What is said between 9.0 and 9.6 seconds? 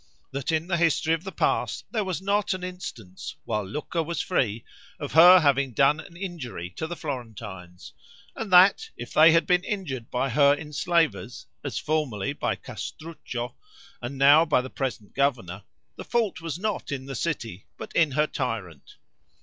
they had